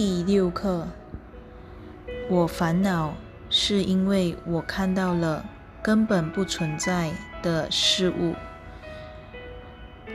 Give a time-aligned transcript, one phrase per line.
[0.00, 0.86] 第六课，
[2.30, 3.16] 我烦恼
[3.50, 5.44] 是因为我看到了
[5.82, 7.10] 根本不存在
[7.42, 8.36] 的事物。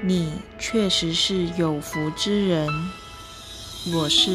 [0.00, 2.68] 你确实是有福之人，
[3.92, 4.30] 我是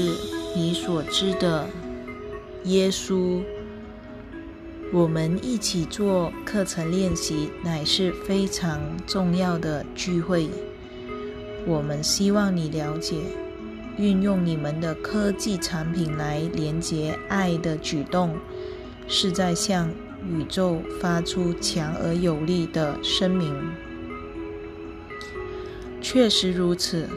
[0.54, 1.66] 你所知的
[2.66, 3.42] 耶稣。
[4.92, 10.50] 我们一起做课程练习，乃是非常重要的聚会。
[11.66, 13.22] 我们希望你了解，
[13.98, 18.38] 运用你们的科技产品来连接爱的举动，
[19.08, 19.90] 是在向
[20.30, 23.54] 宇宙发出强而有力的声明。
[26.00, 27.08] 确实如此，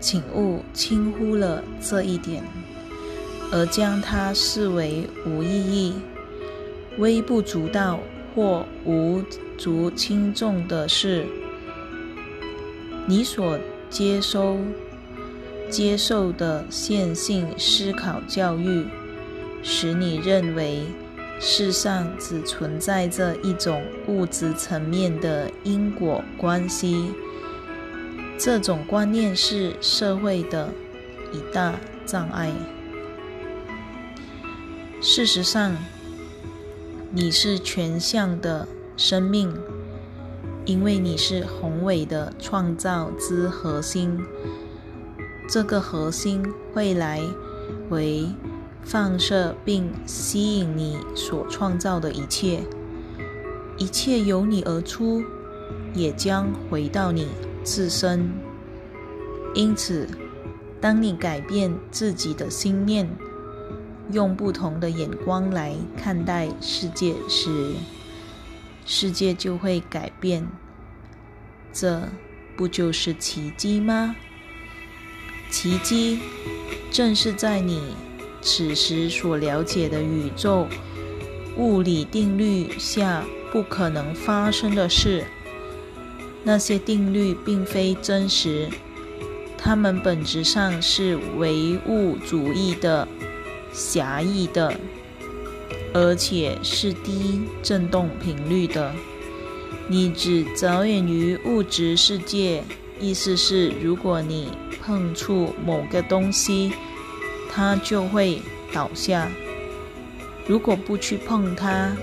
[0.00, 2.42] 请勿轻忽了这一点，
[3.52, 5.94] 而将它视为无意义。
[6.98, 8.00] 微不足道
[8.34, 9.22] 或无
[9.56, 11.24] 足轻重的事，
[13.06, 14.58] 你所接收、
[15.72, 18.86] 接受的线性思考教育，
[19.62, 20.82] 使你认为
[21.40, 27.10] 世上只存在着一种物质层面的因果关系。
[28.38, 30.68] 这种观念是社会的
[31.32, 32.52] 一大障碍。
[35.00, 35.74] 事实上，
[37.10, 39.56] 你是全向的生命，
[40.66, 44.20] 因为你是宏伟的创造之核心。
[45.52, 47.20] 这个核心会来
[47.90, 48.26] 为
[48.82, 52.62] 放射并吸引你所创造的一切，
[53.76, 55.22] 一切由你而出，
[55.92, 57.28] 也将回到你
[57.62, 58.32] 自身。
[59.54, 60.08] 因此，
[60.80, 63.06] 当你改变自己的心念。
[64.10, 67.74] 用不同的眼光来看待世界时，
[68.86, 70.46] 世界就会改变。
[71.74, 72.02] 这
[72.56, 74.16] 不就是奇迹吗？
[75.52, 76.18] 奇迹
[76.90, 77.80] 正是在你
[78.40, 80.66] 此时所了解的宇宙
[81.58, 85.24] 物理定律下不可能发生的事。
[86.42, 88.68] 那些定律并非真实，
[89.58, 93.06] 它们本质上是唯物主义的。
[93.72, 94.74] 狭义的，
[95.94, 98.92] 而且是低振动频率的。
[99.88, 102.64] 你只着眼于物质世界，
[103.02, 106.72] 意思是，如果你碰触某个东西，
[107.50, 108.40] 它就会
[108.72, 109.26] 倒下；
[110.46, 111.96] 如果不去碰它，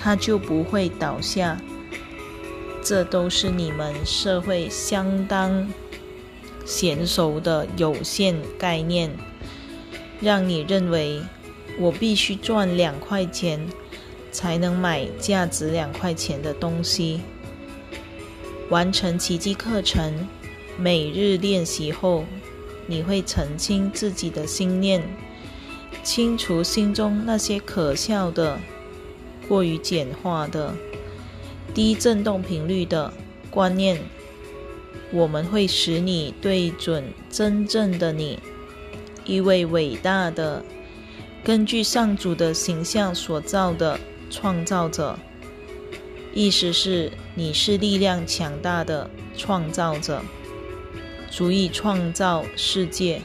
[0.00, 1.60] 它就不会倒下。
[2.82, 5.68] 这都是你们社会相当
[6.64, 9.10] 娴熟的有限概念。
[10.22, 11.20] 让你认为
[11.78, 13.60] 我必须赚两块钱
[14.32, 17.20] 才能买价值两块钱的东西。
[18.74, 20.12] 完成奇迹课程
[20.76, 22.24] 每日练习后，
[22.88, 25.00] 你会澄清自己的心念，
[26.02, 28.58] 清除心中那些可笑的、
[29.46, 30.74] 过于简化的、
[31.72, 33.12] 低振动频率的
[33.48, 33.96] 观念。
[35.12, 38.40] 我们会使你对准真正的你。
[39.24, 40.64] 一位伟大的、
[41.44, 45.16] 根据上主的形象所造的创造者，
[46.34, 50.20] 意思是你是力量强大的创造者，
[51.30, 53.22] 足以创造世界。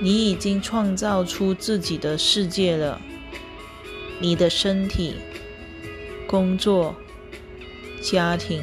[0.00, 3.00] 你已经创造出自己的世界了。
[4.20, 5.16] 你的身体、
[6.26, 6.94] 工作、
[8.00, 8.62] 家庭、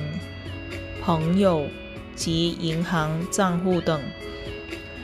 [1.04, 1.68] 朋友
[2.16, 4.02] 及银行账户等。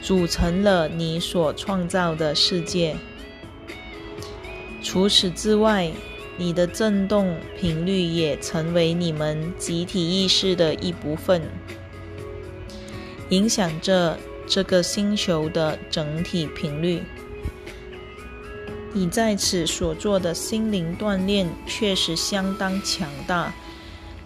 [0.00, 2.96] 组成了你所创造的世界。
[4.82, 5.90] 除此之外，
[6.38, 11.42] 你的振动频率也成为你们集体意识的一部分，
[13.30, 17.02] 影响着这个星球的整体频率。
[18.92, 23.52] 你在此所做的心灵锻炼确实相当强大，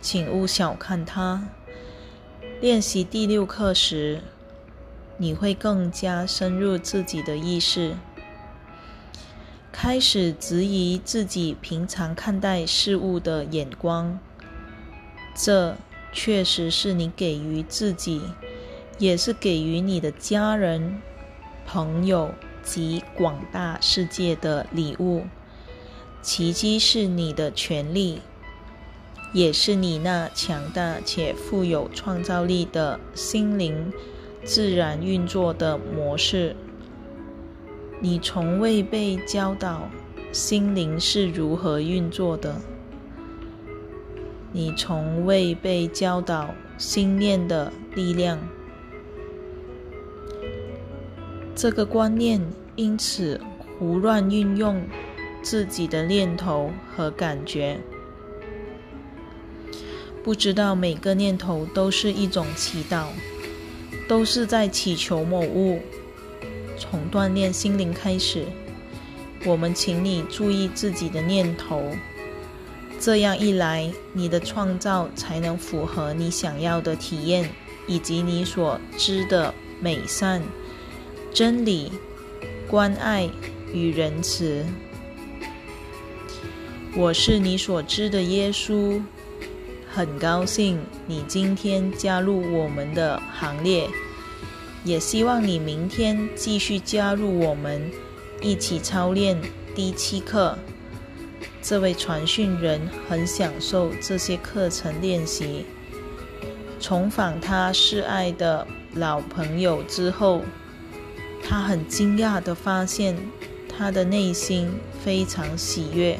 [0.00, 1.48] 请勿小看它。
[2.60, 4.20] 练习第六课时。
[5.18, 7.94] 你会更加深入自己的意识，
[9.72, 14.18] 开始质疑自己平常看待事物的眼光。
[15.34, 15.74] 这
[16.12, 18.20] 确实是你给予自己，
[18.98, 21.00] 也是给予你的家人、
[21.66, 25.24] 朋友及广大世界的礼物。
[26.20, 28.20] 奇迹是你的权利，
[29.32, 33.90] 也是你那强大且富有创造力的心灵。
[34.44, 36.56] 自然运作的模式，
[38.04, 39.88] 你从未被教导
[40.32, 42.56] 心灵是如何运作的。
[44.50, 48.40] 你从未被教导心念的力量。
[51.54, 52.44] 这个观念
[52.74, 53.40] 因此
[53.78, 54.82] 胡乱运用
[55.40, 57.78] 自己的念头和感觉，
[60.24, 63.06] 不知道每个念头都是一种祈祷，
[64.08, 65.80] 都是在祈求某物。
[66.82, 68.44] 从锻炼心灵开始，
[69.44, 71.80] 我们请你注意自己的念头，
[72.98, 77.48] 这样一来，你的创造才能符合你想要的体验，
[77.86, 80.42] 以及你所知的美善。
[81.32, 81.92] 真理、
[82.66, 83.30] 关爱
[83.72, 84.66] 与仁慈。
[86.96, 89.00] 我是你所知的耶稣，
[89.88, 93.88] 很高兴你今天加入我们的行列，
[94.84, 97.90] 也希望你明天继续加入我们，
[98.40, 99.40] 一起操练
[99.74, 100.58] 第七课。
[101.60, 105.64] 这位传讯人很享受这些课程练习。
[106.80, 110.42] 重访他示爱的老朋友之后。
[111.44, 113.16] 他很惊讶地发现，
[113.68, 114.70] 他的内心
[115.04, 116.18] 非常喜悦。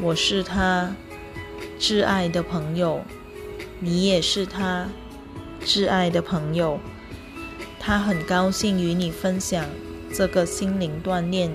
[0.00, 0.96] 我是他
[1.78, 3.02] 挚爱的朋友，
[3.78, 4.88] 你也是他
[5.64, 6.78] 挚爱的朋友。
[7.78, 9.64] 他很高兴与你分享
[10.12, 11.50] 这个心灵锻炼。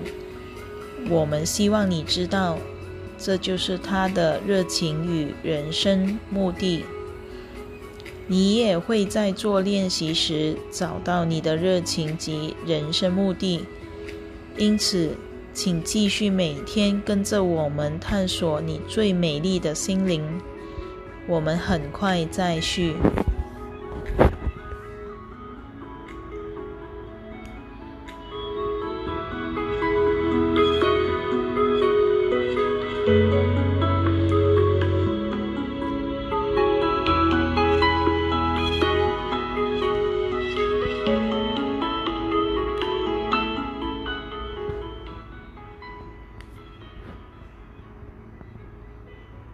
[1.08, 2.58] 我们希望你知道，
[3.16, 6.84] 这就是他的热情与人生目的。
[8.26, 13.64] 你也会在做练习时找到你的热情及人生目的，
[14.58, 15.14] 因此，
[15.54, 20.24] 请继续每天跟着我们探索你最美丽的心灵。
[21.28, 22.96] 我们很快再续。